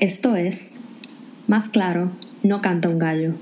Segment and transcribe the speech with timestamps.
[0.00, 0.80] Esto es,
[1.46, 2.10] más claro,
[2.42, 3.34] no canta un gallo.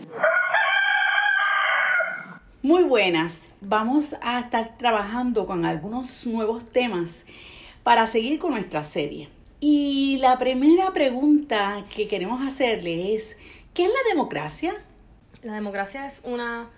[2.62, 7.24] Muy buenas, vamos a estar trabajando con algunos nuevos temas
[7.84, 9.28] para seguir con nuestra serie.
[9.60, 13.36] Y la primera pregunta que queremos hacerle es,
[13.72, 14.74] ¿qué es la democracia?
[15.44, 16.70] La democracia es una,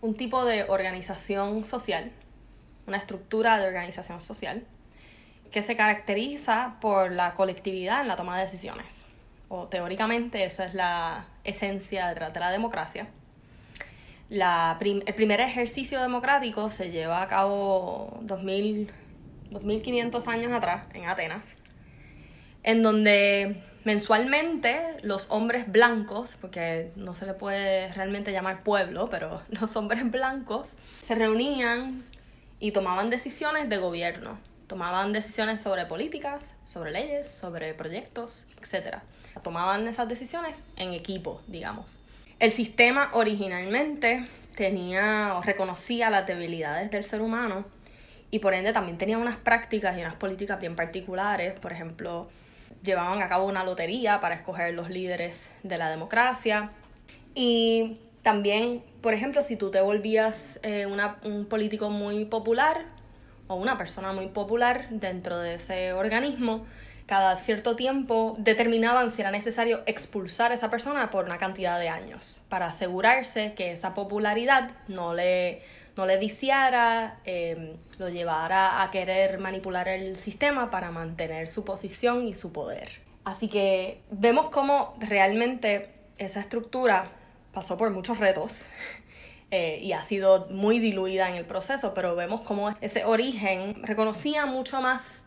[0.00, 2.12] un tipo de organización social,
[2.86, 4.64] una estructura de organización social
[5.52, 9.06] que se caracteriza por la colectividad en la toma de decisiones.
[9.48, 13.08] O teóricamente eso es la esencia detrás de la democracia.
[14.30, 18.90] La el primer ejercicio democrático se lleva a cabo 2000,
[19.50, 21.56] 2500 años atrás en Atenas,
[22.62, 29.42] en donde mensualmente los hombres blancos, porque no se le puede realmente llamar pueblo, pero
[29.50, 32.04] los hombres blancos se reunían
[32.58, 34.38] y tomaban decisiones de gobierno
[34.72, 39.00] tomaban decisiones sobre políticas, sobre leyes, sobre proyectos, etc.
[39.42, 41.98] Tomaban esas decisiones en equipo, digamos.
[42.38, 47.66] El sistema originalmente tenía o reconocía las debilidades del ser humano
[48.30, 51.52] y por ende también tenía unas prácticas y unas políticas bien particulares.
[51.60, 52.30] Por ejemplo,
[52.82, 56.70] llevaban a cabo una lotería para escoger los líderes de la democracia
[57.34, 62.86] y también, por ejemplo, si tú te volvías eh, un político muy popular,
[63.52, 66.64] o una persona muy popular dentro de ese organismo,
[67.06, 71.88] cada cierto tiempo determinaban si era necesario expulsar a esa persona por una cantidad de
[71.88, 75.62] años, para asegurarse que esa popularidad no le,
[75.96, 82.26] no le viciara, em, lo llevara a querer manipular el sistema para mantener su posición
[82.26, 83.00] y su poder.
[83.24, 87.10] Así que vemos cómo realmente esa estructura
[87.52, 88.64] pasó por muchos retos
[89.54, 94.46] eh, y ha sido muy diluida en el proceso, pero vemos cómo ese origen reconocía
[94.46, 95.26] mucho más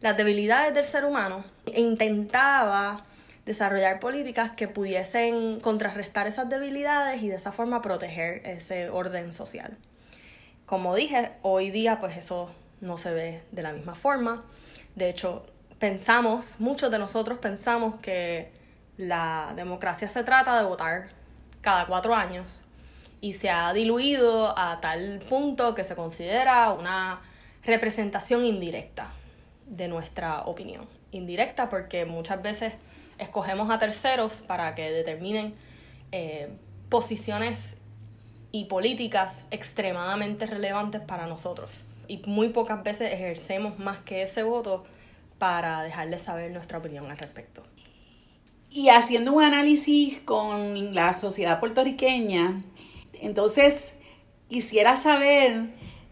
[0.00, 3.04] las debilidades del ser humano e intentaba
[3.46, 9.78] desarrollar políticas que pudiesen contrarrestar esas debilidades y de esa forma proteger ese orden social.
[10.66, 14.42] Como dije, hoy día pues eso no se ve de la misma forma.
[14.96, 15.46] De hecho,
[15.78, 18.50] pensamos, muchos de nosotros pensamos que
[18.96, 21.10] la democracia se trata de votar
[21.60, 22.64] cada cuatro años
[23.22, 27.22] y se ha diluido a tal punto que se considera una
[27.62, 29.12] representación indirecta
[29.64, 30.88] de nuestra opinión.
[31.12, 32.74] Indirecta porque muchas veces
[33.18, 35.54] escogemos a terceros para que determinen
[36.10, 36.50] eh,
[36.88, 37.78] posiciones
[38.50, 41.84] y políticas extremadamente relevantes para nosotros.
[42.08, 44.84] Y muy pocas veces ejercemos más que ese voto
[45.38, 47.62] para dejarles saber nuestra opinión al respecto.
[48.68, 52.64] Y haciendo un análisis con la sociedad puertorriqueña,
[53.22, 53.94] entonces,
[54.48, 55.70] quisiera saber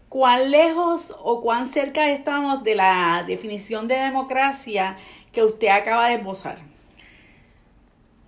[0.09, 4.97] cuán lejos o cuán cerca estamos de la definición de democracia
[5.31, 6.57] que usted acaba de esbozar.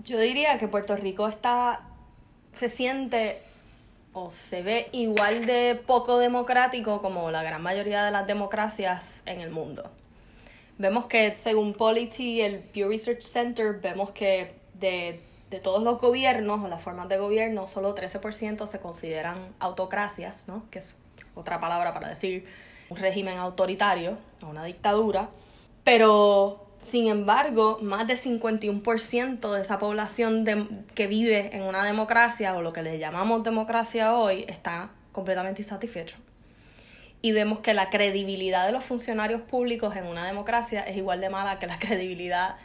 [0.03, 1.81] Yo diría que Puerto Rico está,
[2.51, 3.41] se siente
[4.11, 9.41] o se ve igual de poco democrático como la gran mayoría de las democracias en
[9.41, 9.89] el mundo.
[10.77, 15.21] Vemos que según Polity, el Pew Research Center, vemos que de
[15.53, 20.63] de todos los gobiernos o las formas de gobierno, solo 13% se consideran autocracias, ¿no?
[20.71, 20.97] que es
[21.35, 22.47] otra palabra para decir
[22.89, 25.29] un régimen autoritario o una dictadura.
[25.83, 30.43] Pero, sin embargo, más de 51% de esa población
[30.95, 36.17] que vive en una democracia o lo que le llamamos democracia hoy está completamente insatisfecho.
[37.21, 41.29] Y vemos que la credibilidad de los funcionarios públicos en una democracia es igual de
[41.29, 42.55] mala que la credibilidad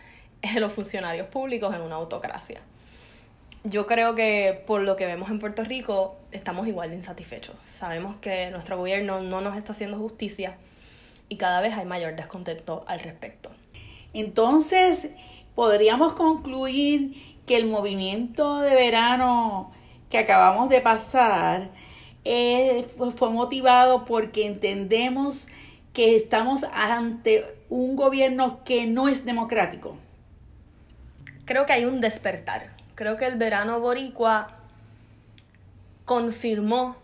[0.41, 2.62] de los funcionarios públicos en una autocracia
[3.65, 7.57] yo creo que por lo que vemos en Puerto Rico estamos igual de insatisfechos.
[7.71, 10.57] Sabemos que nuestro gobierno no nos está haciendo justicia
[11.29, 13.51] y cada vez hay mayor descontento al respecto.
[14.15, 15.11] Entonces,
[15.55, 19.73] podríamos concluir que el movimiento de verano
[20.11, 21.71] que acabamos de pasar
[22.25, 22.87] eh,
[23.17, 25.49] fue motivado porque entendemos
[25.93, 29.97] que estamos ante un gobierno que no es democrático.
[31.45, 34.49] Creo que hay un despertar creo que el verano boricua
[36.05, 36.97] confirmó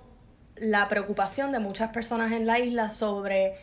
[0.56, 3.54] la preocupación de muchas personas en la isla sobre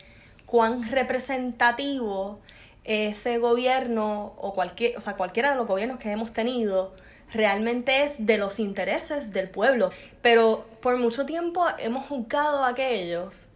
[0.46, 2.40] cuán representativo
[2.84, 6.94] ese gobierno o cualquier, o sea, cualquiera de los gobiernos que hemos tenido
[7.34, 9.90] realmente es de los intereses del pueblo.
[10.22, 13.46] Pero por mucho tiempo hemos juzgado a aquellos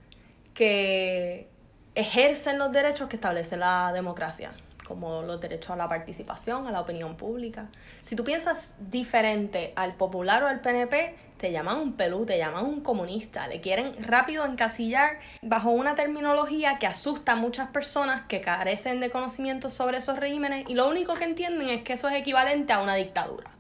[0.53, 1.49] que
[1.95, 4.53] ejercen los derechos que establece la democracia
[4.87, 7.69] como los derechos a la participación, a la opinión pública.
[8.01, 12.65] Si tú piensas diferente al popular o al PNP, te llaman un pelú, te llaman
[12.65, 18.41] un comunista, le quieren rápido encasillar bajo una terminología que asusta a muchas personas que
[18.41, 22.15] carecen de conocimiento sobre esos regímenes y lo único que entienden es que eso es
[22.15, 23.51] equivalente a una dictadura,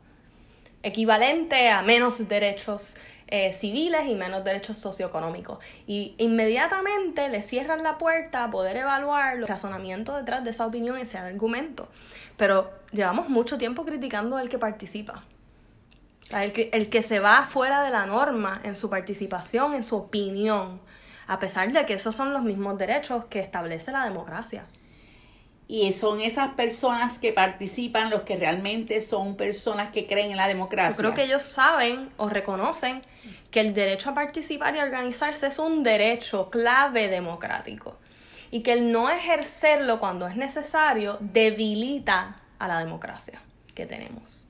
[0.82, 2.96] equivalente a menos derechos
[3.28, 5.58] eh, civiles y menos derechos socioeconómicos.
[5.86, 10.96] Y inmediatamente le cierran la puerta a poder evaluar los razonamientos detrás de esa opinión
[10.96, 11.88] ese argumento.
[12.36, 15.24] Pero llevamos mucho tiempo criticando al que participa.
[16.30, 19.96] el, que, el que se va fuera de la norma en su participación, en su
[19.96, 20.80] opinión,
[21.26, 24.66] a pesar de que esos son los mismos derechos que establece la democracia.
[25.68, 30.46] Y son esas personas que participan los que realmente son personas que creen en la
[30.46, 30.96] democracia.
[30.96, 33.02] Yo creo que ellos saben o reconocen
[33.50, 37.98] que el derecho a participar y a organizarse es un derecho clave democrático
[38.50, 43.40] y que el no ejercerlo cuando es necesario debilita a la democracia
[43.74, 44.48] que tenemos,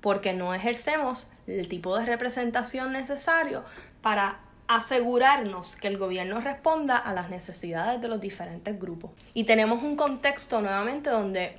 [0.00, 3.64] porque no ejercemos el tipo de representación necesario
[4.02, 9.10] para asegurarnos que el gobierno responda a las necesidades de los diferentes grupos.
[9.34, 11.56] Y tenemos un contexto nuevamente donde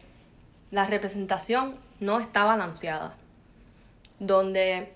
[0.71, 3.15] la representación no está balanceada,
[4.19, 4.91] donde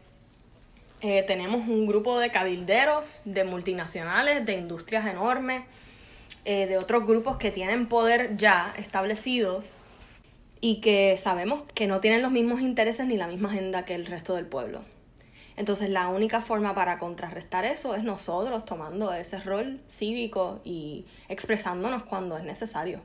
[1.02, 5.64] eh, tenemos un grupo de cabilderos, de multinacionales, de industrias enormes,
[6.46, 9.76] eh, de otros grupos que tienen poder ya establecidos
[10.62, 14.06] y que sabemos que no tienen los mismos intereses ni la misma agenda que el
[14.06, 14.82] resto del pueblo.
[15.60, 22.04] Entonces la única forma para contrarrestar eso es nosotros tomando ese rol cívico y expresándonos
[22.04, 23.02] cuando es necesario.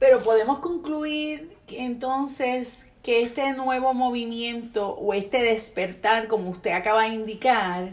[0.00, 7.02] Pero podemos concluir que entonces que este nuevo movimiento o este despertar, como usted acaba
[7.02, 7.92] de indicar,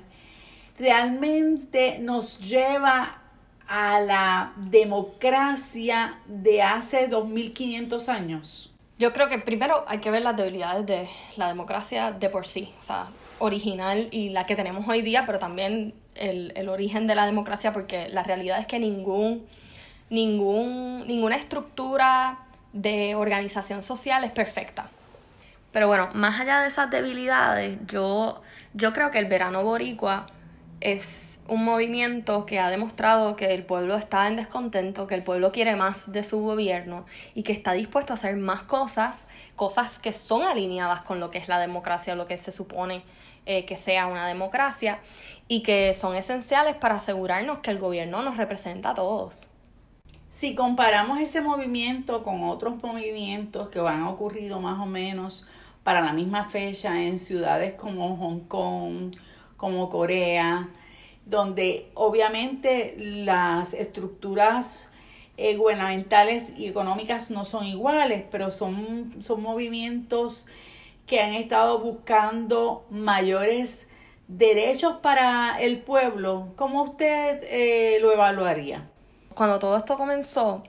[0.80, 3.22] realmente nos lleva
[3.68, 8.74] a la democracia de hace 2500 años?
[8.98, 12.74] Yo creo que primero hay que ver las debilidades de la democracia de por sí,
[12.80, 17.16] o sea, original y la que tenemos hoy día, pero también el, el origen de
[17.16, 19.46] la democracia, porque la realidad es que ningún,
[20.10, 22.40] ningún, ninguna estructura
[22.74, 24.90] de organización social es perfecta.
[25.72, 28.42] Pero bueno, más allá de esas debilidades, yo,
[28.74, 30.28] yo creo que el verano boricua
[30.80, 35.52] es un movimiento que ha demostrado que el pueblo está en descontento, que el pueblo
[35.52, 40.14] quiere más de su gobierno y que está dispuesto a hacer más cosas, cosas que
[40.14, 43.04] son alineadas con lo que es la democracia, lo que se supone
[43.50, 45.00] eh, que sea una democracia
[45.48, 49.48] y que son esenciales para asegurarnos que el gobierno nos representa a todos.
[50.30, 55.48] Si comparamos ese movimiento con otros movimientos que han ocurrido más o menos
[55.86, 59.16] para la misma fecha en ciudades como Hong Kong,
[59.56, 60.68] como Corea,
[61.26, 64.90] donde obviamente las estructuras
[65.38, 70.48] eh, gubernamentales y económicas no son iguales, pero son, son movimientos
[71.08, 73.88] que han estado buscando mayores
[74.28, 76.50] derechos para el pueblo.
[76.58, 78.90] ¿Cómo usted eh, lo evaluaría?
[79.34, 80.64] Cuando todo esto comenzó,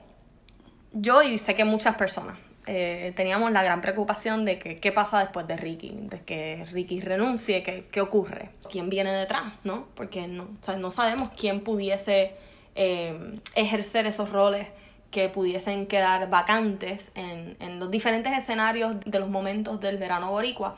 [0.92, 5.20] yo y sé que muchas personas, eh, teníamos la gran preocupación de que qué pasa
[5.20, 9.86] después de Ricky, de que Ricky renuncie, qué ocurre, quién viene detrás, ¿no?
[9.94, 10.48] Porque no,
[10.78, 12.34] no sabemos quién pudiese
[12.76, 14.68] eh, ejercer esos roles
[15.10, 20.76] que pudiesen quedar vacantes en, en los diferentes escenarios de los momentos del verano boricua.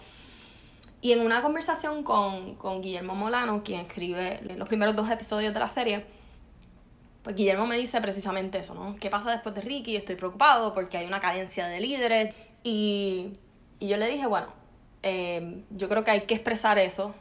[1.02, 5.60] Y en una conversación con, con Guillermo Molano, quien escribe los primeros dos episodios de
[5.60, 6.04] la serie,
[7.22, 8.96] pues Guillermo me dice precisamente eso, ¿no?
[8.96, 9.96] ¿Qué pasa después de Ricky?
[9.96, 12.34] Estoy preocupado porque hay una cadencia de líderes.
[12.62, 13.32] Y,
[13.78, 14.48] y yo le dije, bueno,
[15.02, 17.14] eh, yo creo que hay que expresar eso,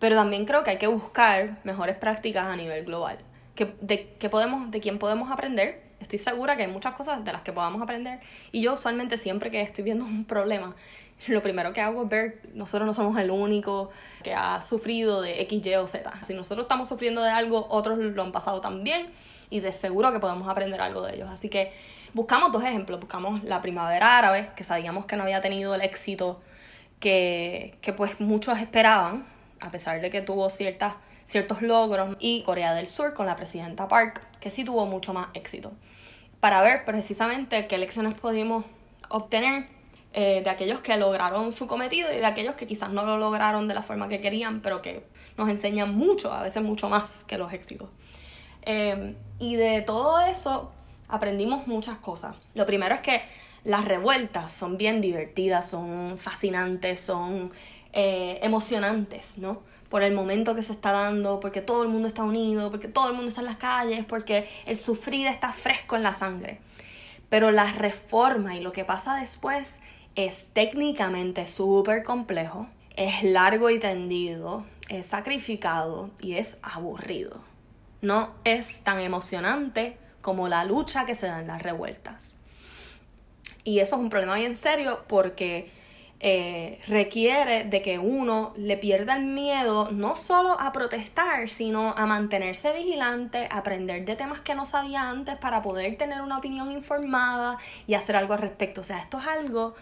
[0.00, 3.18] pero también creo que hay que buscar mejores prácticas a nivel global.
[3.54, 5.89] Que, de, que podemos, de quién podemos aprender.
[6.00, 8.20] Estoy segura que hay muchas cosas de las que podamos aprender.
[8.52, 10.74] Y yo usualmente siempre que estoy viendo un problema,
[11.28, 13.90] lo primero que hago es ver, nosotros no somos el único
[14.22, 16.12] que ha sufrido de X, Y o Z.
[16.26, 19.06] Si nosotros estamos sufriendo de algo, otros lo han pasado también
[19.50, 21.28] y de seguro que podemos aprender algo de ellos.
[21.30, 21.72] Así que
[22.14, 23.00] buscamos dos ejemplos.
[23.00, 26.40] Buscamos la primavera árabe, que sabíamos que no había tenido el éxito
[27.00, 29.26] que, que pues muchos esperaban,
[29.60, 30.94] a pesar de que tuvo ciertas,
[31.30, 35.28] ciertos logros, y Corea del Sur con la presidenta Park, que sí tuvo mucho más
[35.34, 35.70] éxito.
[36.40, 38.64] Para ver precisamente qué lecciones pudimos
[39.10, 39.68] obtener
[40.12, 43.68] eh, de aquellos que lograron su cometido y de aquellos que quizás no lo lograron
[43.68, 45.04] de la forma que querían, pero que
[45.36, 47.88] nos enseñan mucho, a veces mucho más que los éxitos.
[48.62, 50.72] Eh, y de todo eso
[51.06, 52.34] aprendimos muchas cosas.
[52.54, 53.22] Lo primero es que
[53.62, 57.52] las revueltas son bien divertidas, son fascinantes, son
[57.92, 59.69] eh, emocionantes, ¿no?
[59.90, 63.08] Por el momento que se está dando, porque todo el mundo está unido, porque todo
[63.08, 66.60] el mundo está en las calles, porque el sufrir está fresco en la sangre.
[67.28, 69.80] Pero la reforma y lo que pasa después
[70.14, 77.42] es técnicamente súper complejo, es largo y tendido, es sacrificado y es aburrido.
[78.00, 82.36] No es tan emocionante como la lucha que se da en las revueltas.
[83.64, 85.70] Y eso es un problema bien serio porque
[86.22, 92.04] eh, requiere de que uno le pierda el miedo no solo a protestar, sino a
[92.04, 97.56] mantenerse vigilante, aprender de temas que no sabía antes para poder tener una opinión informada
[97.86, 98.82] y hacer algo al respecto.
[98.82, 99.74] O sea, esto es algo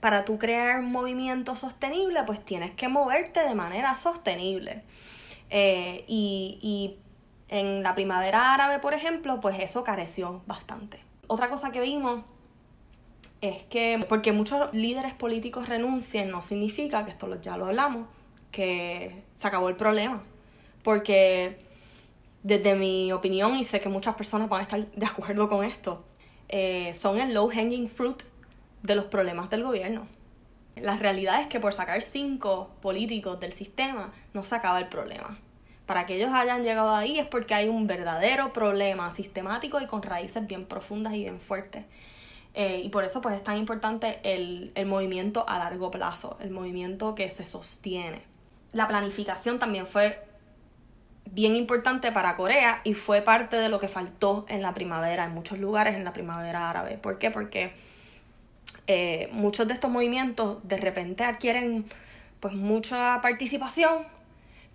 [0.00, 4.82] para tú crear un movimiento sostenible, pues tienes que moverte de manera sostenible.
[5.48, 6.98] Eh, y, y
[7.48, 10.98] en la primavera árabe, por ejemplo, pues eso careció bastante.
[11.28, 12.24] Otra cosa que vimos
[13.44, 18.08] es que porque muchos líderes políticos renuncien no significa, que esto ya lo hablamos,
[18.50, 20.22] que se acabó el problema.
[20.82, 21.58] Porque
[22.42, 26.04] desde mi opinión, y sé que muchas personas van a estar de acuerdo con esto,
[26.48, 28.22] eh, son el low hanging fruit
[28.82, 30.06] de los problemas del gobierno.
[30.76, 35.38] La realidad es que por sacar cinco políticos del sistema no se acaba el problema.
[35.86, 40.02] Para que ellos hayan llegado ahí es porque hay un verdadero problema sistemático y con
[40.02, 41.84] raíces bien profundas y bien fuertes.
[42.54, 46.50] Eh, y por eso pues es tan importante el, el movimiento a largo plazo, el
[46.50, 48.22] movimiento que se sostiene.
[48.72, 50.22] La planificación también fue
[51.32, 55.32] bien importante para Corea y fue parte de lo que faltó en la primavera, en
[55.32, 56.96] muchos lugares en la primavera árabe.
[56.96, 57.32] ¿Por qué?
[57.32, 57.72] Porque
[58.86, 61.84] eh, muchos de estos movimientos de repente adquieren
[62.38, 64.04] pues mucha participación,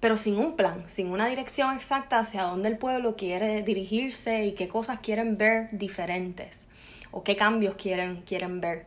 [0.02, 4.54] pero sin un plan, sin una dirección exacta hacia dónde el pueblo quiere dirigirse y
[4.54, 6.69] qué cosas quieren ver diferentes
[7.12, 8.86] o qué cambios quieren, quieren ver.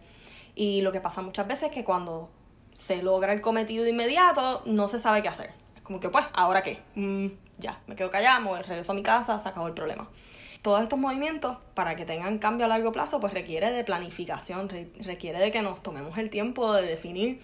[0.55, 2.31] Y lo que pasa muchas veces es que cuando
[2.75, 5.50] se logra el cometido inmediato, no se sabe qué hacer.
[5.76, 6.81] Es como que, pues, ¿ahora qué?
[6.95, 10.09] Mm, ya, me quedo callado, regreso a mi casa, se acabó el problema.
[10.62, 14.69] Todos estos movimientos, para que tengan cambio a largo plazo, pues requiere de planificación,
[15.00, 17.41] requiere de que nos tomemos el tiempo de definir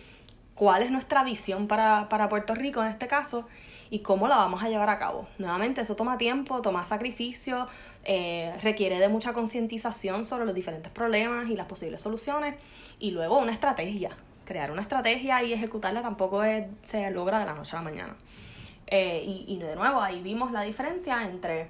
[0.54, 3.47] cuál es nuestra visión para, para Puerto Rico en este caso
[3.90, 5.26] y cómo la vamos a llevar a cabo.
[5.38, 7.66] Nuevamente, eso toma tiempo, toma sacrificio,
[8.04, 12.54] eh, requiere de mucha concientización sobre los diferentes problemas y las posibles soluciones
[12.99, 14.11] y luego una estrategia.
[14.45, 16.42] Crear una estrategia y ejecutarla tampoco
[16.83, 18.16] se logra de la noche a la mañana.
[18.87, 21.68] Eh, y, de nuevo, ahí vimos la diferencia entre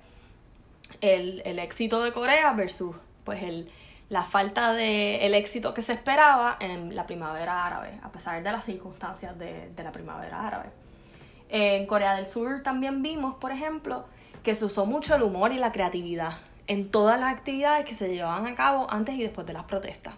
[1.01, 2.95] el, éxito de Corea versus
[3.25, 3.69] pues el,
[4.09, 8.53] la falta de el éxito que se esperaba en la primavera árabe, a pesar de
[8.53, 10.71] las circunstancias de, de la primavera árabe.
[11.49, 14.05] En Corea del Sur también vimos, por ejemplo,
[14.43, 18.09] que se usó mucho el humor y la creatividad en todas las actividades que se
[18.09, 20.14] llevaban a cabo antes y después de las protestas.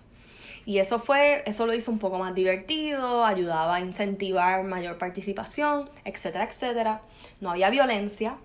[0.66, 5.88] Y eso fue, eso lo hizo un poco más divertido, ayudaba a incentivar mayor participación,
[6.04, 7.00] etcétera, etcétera.
[7.40, 8.36] No había violencia,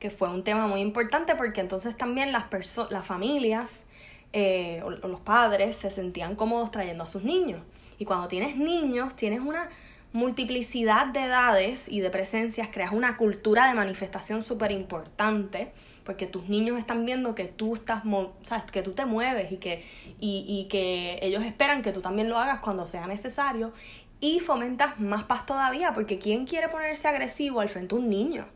[0.00, 2.46] que fue un tema muy importante porque entonces también las,
[2.90, 3.86] las familias
[4.32, 7.60] eh, o los padres se sentían cómodos trayendo a sus niños.
[7.98, 9.70] Y cuando tienes niños, tienes una
[10.14, 15.72] multiplicidad de edades y de presencias, creas una cultura de manifestación súper importante,
[16.04, 18.04] porque tus niños están viendo que tú estás,
[18.42, 19.84] sabes, que tú te mueves y que,
[20.20, 23.72] y, que ellos esperan que tú también lo hagas cuando sea necesario,
[24.20, 28.46] y fomentas más paz todavía, porque ¿quién quiere ponerse agresivo al frente de un niño?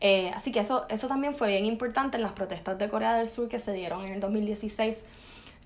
[0.00, 3.28] Eh, así que eso, eso también fue bien importante en las protestas de Corea del
[3.28, 5.04] Sur que se dieron en el 2016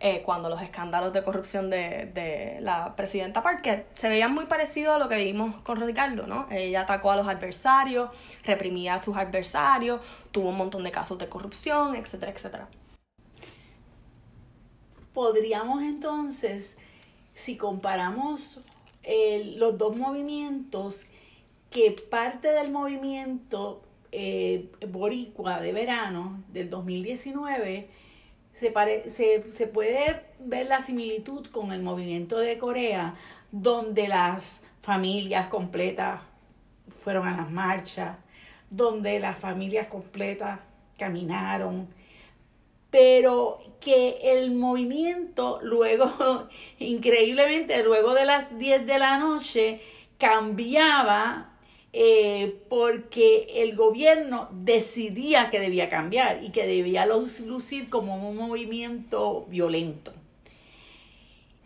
[0.00, 4.46] eh, cuando los escándalos de corrupción de, de, la presidenta Park, que se veían muy
[4.46, 6.46] parecidos a lo que vimos con Rodicardo, ¿no?
[6.50, 8.10] Ella atacó a los adversarios,
[8.44, 10.00] reprimía a sus adversarios,
[10.30, 12.68] tuvo un montón de casos de corrupción, etcétera, etcétera.
[15.12, 16.76] Podríamos entonces,
[17.34, 18.60] si comparamos
[19.56, 21.06] los dos movimientos,
[21.70, 27.88] que parte del movimiento eh, boricua de verano del 2019
[28.58, 33.14] se, se, puede ver la similitud con el movimiento de Corea,
[33.52, 36.20] donde las familias completas
[36.88, 38.16] fueron a las marchas,
[38.70, 40.60] donde las familias completas
[40.98, 41.88] caminaron,
[42.90, 46.48] pero que el movimiento luego,
[46.78, 49.80] increíblemente, luego de las 10 de la noche,
[50.18, 51.47] cambiaba
[51.92, 59.46] eh, porque el gobierno decidía que debía cambiar y que debía lucir como un movimiento
[59.46, 60.12] violento.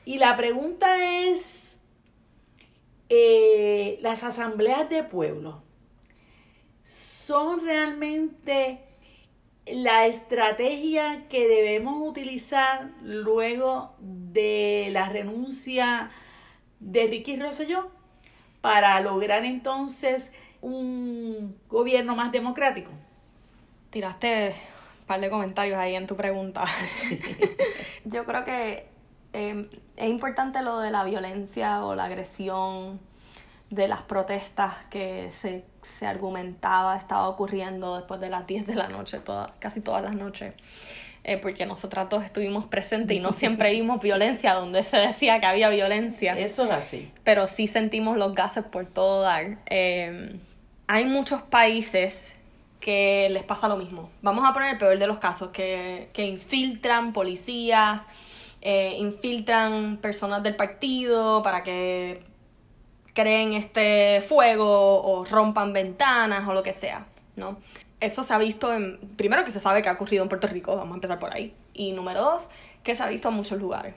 [0.04, 1.76] Y la pregunta es,
[3.08, 5.62] eh, ¿las asambleas de pueblo
[6.84, 8.80] son realmente
[9.66, 16.10] la estrategia que debemos utilizar luego de la renuncia
[16.80, 17.90] de Ricky Rosselló?
[18.62, 22.90] Para lograr entonces un gobierno más democrático?
[23.90, 24.54] Tiraste
[25.00, 26.64] un par de comentarios ahí en tu pregunta.
[28.04, 28.86] Yo creo que
[29.34, 33.00] em, es importante lo de la violencia o la agresión
[33.68, 38.88] de las protestas que se, se argumentaba estaba ocurriendo después de las 10 de la
[38.88, 40.54] noche, toda, casi todas las noches.
[41.24, 45.46] Eh, porque nosotras dos estuvimos presentes y no siempre vimos violencia donde se decía que
[45.46, 46.38] había violencia.
[46.38, 47.10] Eso es así.
[47.24, 49.58] Pero sí sentimos los gases por todo dar.
[49.66, 50.36] Eh,
[50.88, 52.34] hay muchos países
[52.80, 54.10] que les pasa lo mismo.
[54.20, 58.08] Vamos a poner el peor de los casos, que, que infiltran policías,
[58.60, 62.24] eh, infiltran personas del partido para que
[63.14, 67.58] creen este fuego o rompan ventanas o lo que sea, ¿no?
[68.02, 70.74] Eso se ha visto en, primero que se sabe que ha ocurrido en Puerto Rico,
[70.76, 72.50] vamos a empezar por ahí, y número dos,
[72.82, 73.94] que se ha visto en muchos lugares.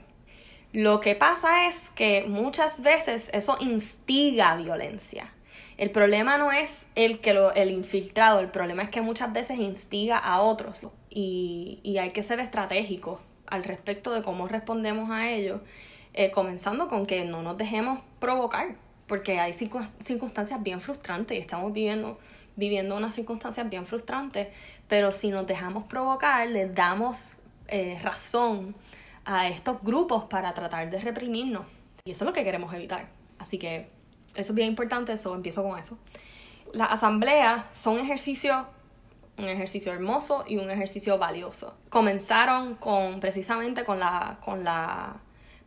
[0.73, 5.33] Lo que pasa es que muchas veces eso instiga violencia.
[5.77, 9.57] El problema no es el que lo, el infiltrado, el problema es que muchas veces
[9.57, 15.29] instiga a otros y, y hay que ser estratégicos al respecto de cómo respondemos a
[15.31, 15.61] ello,
[16.13, 18.75] eh, comenzando con que no nos dejemos provocar,
[19.07, 22.19] porque hay circunstancias bien frustrantes y estamos viviendo,
[22.55, 24.47] viviendo unas circunstancias bien frustrantes,
[24.87, 28.75] pero si nos dejamos provocar, les damos eh, razón
[29.25, 31.65] a estos grupos para tratar de reprimirnos.
[32.05, 33.07] Y eso es lo que queremos evitar.
[33.39, 33.89] Así que
[34.35, 35.97] eso es bien importante, eso empiezo con eso.
[36.73, 38.65] Las asambleas son ejercicios,
[39.37, 41.75] un ejercicio hermoso y un ejercicio valioso.
[41.89, 45.17] Comenzaron con precisamente con la, con la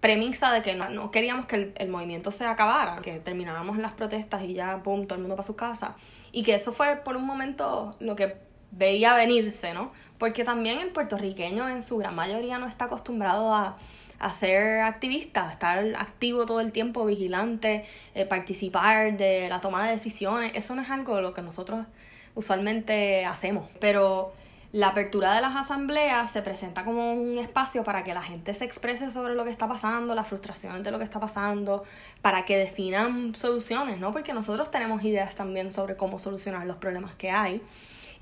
[0.00, 4.54] premisa de que no, queríamos que el, movimiento se acabara, que terminábamos las protestas y
[4.54, 5.96] ya, pum, todo el mundo para su casa.
[6.30, 8.36] Y que eso fue por un momento lo que
[8.70, 9.92] veía venirse, ¿no?
[10.18, 13.78] Porque también el puertorriqueño en su gran mayoría no está acostumbrado a,
[14.18, 19.92] a ser activista, estar activo todo el tiempo, vigilante, eh, participar de la toma de
[19.92, 20.52] decisiones.
[20.54, 21.86] Eso no es algo de lo que nosotros
[22.34, 23.68] usualmente hacemos.
[23.80, 24.32] Pero
[24.72, 28.66] la apertura de las asambleas se presenta como un espacio para que la gente se
[28.66, 31.84] exprese sobre lo que está pasando, las frustraciones de lo que está pasando,
[32.20, 34.12] para que definan soluciones, ¿no?
[34.12, 37.62] Porque nosotros tenemos ideas también sobre cómo solucionar los problemas que hay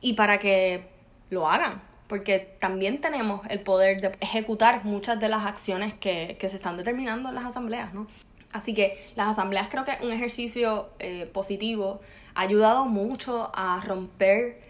[0.01, 0.87] y para que
[1.31, 6.47] lo hagan, porque también tenemos el poder de ejecutar muchas de las acciones que, se
[6.55, 8.07] están determinando en las asambleas, ¿no?
[8.53, 12.01] Así que las asambleas creo que es un ejercicio eh, positivo,
[12.37, 14.65] ha ayudado mucho a romper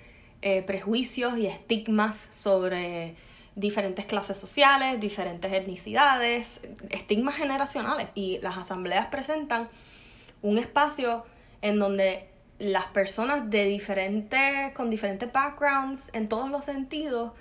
[0.48, 3.16] eh, prejuicios y estigmas sobre
[3.56, 8.06] diferentes clases sociales, diferentes etnicidades, estigmas generacionales.
[8.14, 9.68] Y las asambleas presentan
[10.42, 11.24] un espacio
[11.62, 12.28] en donde
[12.60, 17.32] las personas de diferentes, con diferentes backgrounds en todos los sentidos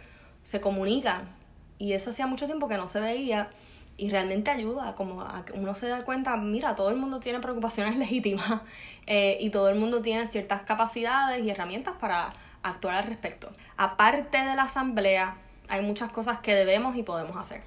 [0.42, 1.30] se comunican.
[1.78, 3.52] Y eso hacía mucho tiempo que no se veía
[3.98, 7.98] y realmente ayuda, a que uno se da cuenta, mira, todo el mundo tiene preocupaciones
[8.00, 8.62] legítimas
[9.06, 12.34] eh, y todo el mundo tiene ciertas capacidades y herramientas para
[12.70, 13.52] actuar al respecto.
[13.78, 17.64] Aparte de la asamblea, hay muchas cosas que debemos y podemos hacer.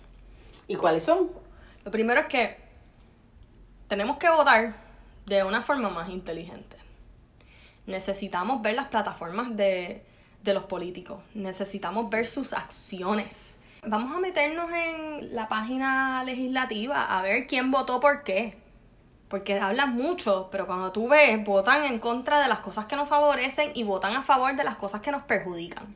[0.66, 1.30] ¿Y cuáles son?
[1.84, 2.56] Lo primero es que
[3.88, 4.74] tenemos que votar
[5.26, 6.78] de una forma más inteligente
[7.88, 10.04] necesitamos ver las plataformas de,
[10.44, 13.58] los políticos, necesitamos ver sus acciones.
[13.86, 18.56] Vamos a meternos en la página legislativa a ver quién votó por qué.
[19.28, 23.08] Porque hablan mucho, pero cuando tú ves, votan en contra de las cosas que nos
[23.08, 25.94] favorecen y votan a favor de las cosas que nos perjudican.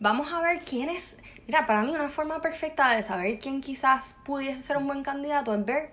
[0.00, 1.18] Vamos a ver quién es.
[1.46, 5.54] Mira, para mí una forma perfecta de saber quién quizás pudiese ser un buen candidato
[5.54, 5.90] es ver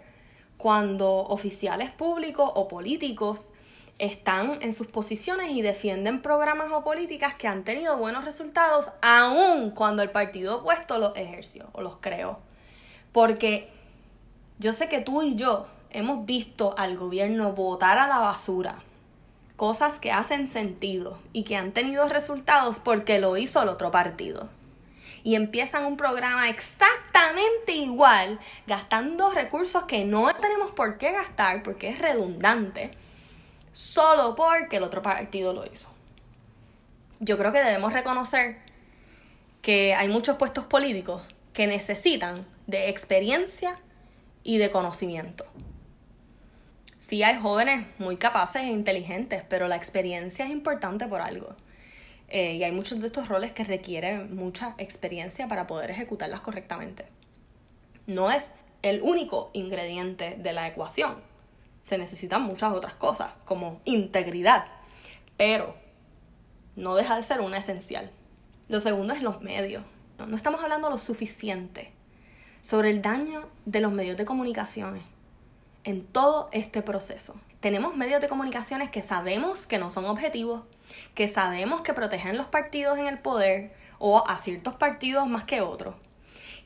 [0.58, 3.52] cuando oficiales públicos o políticos
[4.00, 9.72] están en sus posiciones y defienden programas o políticas que han tenido buenos resultados aun
[9.72, 12.40] cuando el partido opuesto los ejerció o los creó.
[13.12, 13.70] Porque
[14.60, 18.84] yo sé que tú y yo hemos visto al gobierno votar a la basura
[19.58, 24.50] cosas que hacen sentido y que han tenido resultados porque lo hizo el otro partido.
[25.24, 31.90] Y empiezan un programa exactamente igual, gastando recursos que no tenemos por qué gastar porque
[31.90, 32.92] es redundante
[33.74, 35.90] solo porque el otro partido lo hizo.
[37.20, 38.60] Yo creo que debemos reconocer
[39.62, 43.80] que hay muchos puestos políticos que necesitan de experiencia
[44.44, 45.46] y de conocimiento.
[46.98, 51.56] Sí hay jóvenes muy capaces e inteligentes, pero la experiencia es importante por algo.
[52.28, 57.06] Eh, y hay muchos de estos roles que requieren mucha experiencia para poder ejecutarlas correctamente.
[58.08, 61.18] No es el único ingrediente de la ecuación,
[61.84, 64.66] se necesitan muchas otras cosas, como integridad,
[65.38, 65.76] pero
[66.76, 68.12] no deja de ser una esencial.
[68.70, 69.84] Lo segundo es los medios.
[70.18, 71.94] No, estamos hablando lo suficiente
[72.60, 75.04] sobre el daño de los medios de comunicaciones
[75.88, 77.34] en todo este proceso.
[77.62, 80.64] Tenemos medios de comunicaciones que sabemos que no son objetivos,
[81.16, 85.62] que sabemos que protegen los partidos en el poder o a ciertos partidos más que
[85.62, 85.96] otros,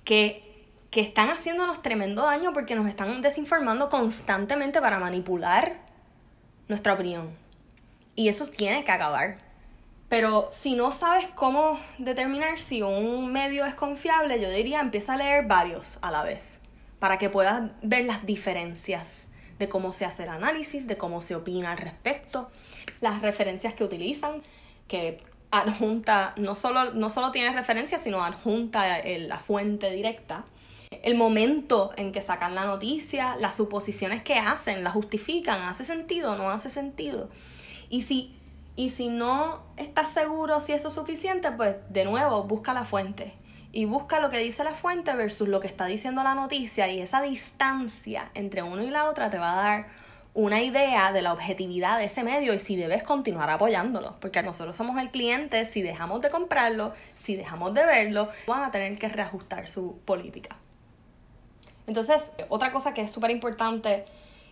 [0.03, 5.77] que, que están haciéndonos tremendo daño porque nos están desinformando constantemente para manipular
[6.67, 7.29] nuestra opinión.
[8.15, 9.37] Y eso tiene que acabar.
[10.09, 15.17] Pero si no sabes cómo determinar si un medio es confiable, yo diría empieza a
[15.17, 16.60] leer varios a la vez,
[17.01, 21.33] para que puedas ver las diferencias de cómo se hace el análisis, de cómo se
[21.33, 22.51] opina al respecto,
[22.99, 24.43] las referencias que utilizan,
[24.87, 30.45] que adjunta, no solo, no solo tiene referencias, sino adjunta la fuente directa,
[30.91, 36.33] el momento en que sacan la noticia, las suposiciones que hacen, las justifican, ¿hace sentido
[36.33, 37.31] o no hace sentido?
[37.89, 38.35] Y si
[38.75, 43.33] y si no estás seguro si eso es suficiente, pues de nuevo busca la fuente.
[43.71, 46.89] Y busca lo que dice la fuente versus lo que está diciendo la noticia.
[46.89, 49.87] Y esa distancia entre uno y la otra te va a dar
[50.33, 54.15] una idea de la objetividad de ese medio y si debes continuar apoyándolo.
[54.19, 58.71] Porque nosotros somos el cliente, si dejamos de comprarlo, si dejamos de verlo, van a
[58.71, 60.57] tener que reajustar su política.
[61.87, 64.05] Entonces, otra cosa que es súper importante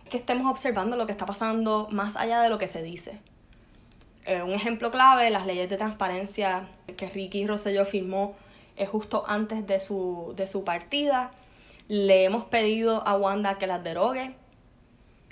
[0.04, 3.18] es que estemos observando lo que está pasando más allá de lo que se dice.
[4.26, 8.34] Eh, un ejemplo clave, las leyes de transparencia que Ricky Rosselló firmó
[8.76, 11.30] es justo antes de su, de su partida.
[11.88, 14.34] Le hemos pedido a Wanda que las derogue.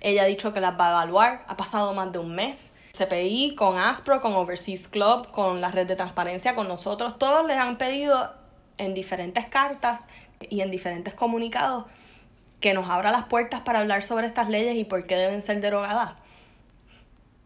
[0.00, 1.44] Ella ha dicho que las va a evaluar.
[1.48, 2.74] Ha pasado más de un mes.
[2.96, 7.56] CPI, con ASPRO, con Overseas Club, con la red de transparencia, con nosotros, todos les
[7.56, 8.32] han pedido
[8.76, 10.08] en diferentes cartas
[10.40, 11.84] y en diferentes comunicados
[12.58, 15.60] que nos abra las puertas para hablar sobre estas leyes y por qué deben ser
[15.60, 16.14] derogadas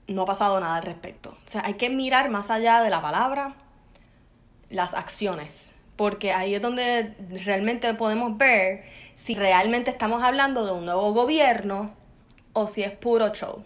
[0.08, 1.30] no ha pasado nada al respecto.
[1.30, 3.54] O sea, hay que mirar más allá de la palabra,
[4.70, 8.82] las acciones, porque ahí es donde realmente podemos ver
[9.14, 11.92] si realmente estamos hablando de un nuevo gobierno
[12.54, 13.62] o si es puro show.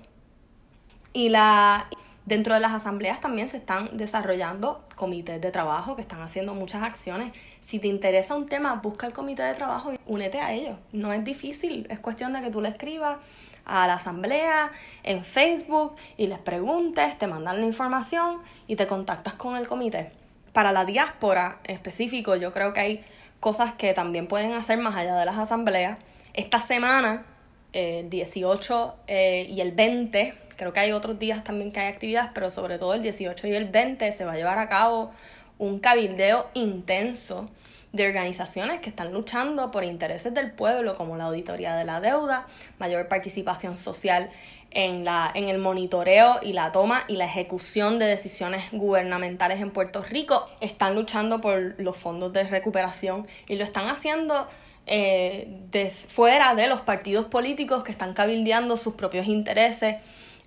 [1.15, 1.89] Y la
[2.27, 6.83] dentro de las asambleas también se están desarrollando comités de trabajo que están haciendo muchas
[6.83, 7.33] acciones.
[7.63, 10.77] Si te interesa un tema, busca el comité de trabajo y únete a ellos.
[10.93, 13.17] No es difícil, es cuestión de que tú le escribas
[13.65, 14.73] a la asamblea
[15.05, 20.26] en Facebook y les preguntes, te mandan la información y te contactas con el comité.
[20.57, 23.05] Para la diáspora en específico, yo creo que hay
[23.41, 25.99] cosas que también pueden hacer más allá de las asambleas.
[26.33, 27.27] Esta semana,
[27.75, 32.31] el 18 eh, y el 20, creo que hay otros días también que hay actividades,
[32.33, 35.13] pero sobre todo el 18 y el 20 se va a llevar a cabo
[35.59, 37.51] un cabildeo intenso
[37.97, 42.47] de organizaciones que están luchando por intereses del pueblo, como la auditoría de la deuda,
[42.79, 44.31] mayor participación social
[44.71, 49.71] en, la, en el monitoreo y la toma y la ejecución de decisiones gubernamentales en
[49.71, 50.49] Puerto Rico.
[50.61, 54.47] Están luchando por los fondos de recuperación y lo están haciendo
[54.87, 55.63] eh,
[56.09, 59.97] fuera de los partidos políticos que están cabildeando sus propios intereses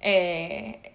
[0.02, 0.94] eh,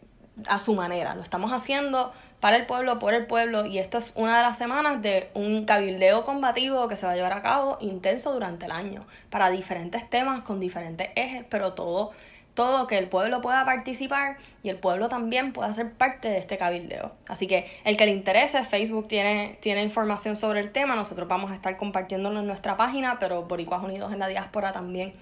[0.49, 1.15] a su manera.
[1.15, 2.13] Lo estamos haciendo
[2.45, 5.65] para el pueblo, por el pueblo, y esto es una de las semanas de un
[5.65, 10.11] cabildeo combativo que se va a llevar a cabo intenso durante el año, para diferentes
[10.11, 12.11] temas, con diferentes ejes, pero todo,
[12.53, 16.59] todo que el pueblo pueda participar y el pueblo también pueda ser parte de este
[16.59, 17.13] cabildeo.
[17.29, 21.51] Así que el que le interese, Facebook tiene, tiene información sobre el tema, nosotros vamos
[21.51, 25.15] a estar compartiéndolo en nuestra página, pero Boricuas Unidos en la Diáspora también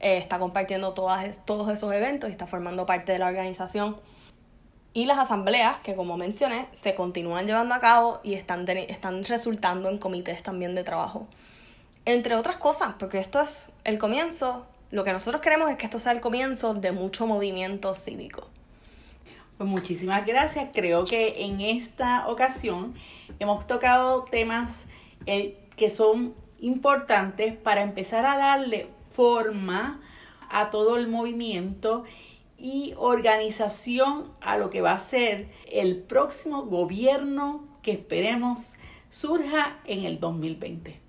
[0.00, 3.98] eh, está compartiendo todos esos eventos y está formando parte de la organización
[4.94, 9.88] y las asambleas, que como mencioné, se continúan llevando a cabo y están, están resultando
[9.88, 11.26] en comités también de trabajo.
[12.04, 15.98] Entre otras cosas, porque esto es el comienzo, lo que nosotros queremos es que esto
[15.98, 18.48] sea el comienzo de mucho movimiento cívico.
[19.56, 20.70] Pues muchísimas gracias.
[20.74, 22.94] Creo que en esta ocasión
[23.38, 24.86] hemos tocado temas
[25.26, 30.00] eh, que son importantes para empezar a darle forma
[30.50, 32.04] a todo el movimiento
[32.62, 38.74] y organización a lo que va a ser el próximo gobierno que esperemos
[39.10, 41.00] surja en el 2020.